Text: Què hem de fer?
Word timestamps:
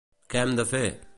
Què 0.35 0.41
hem 0.43 0.55
de 0.61 0.65
fer? 0.73 0.83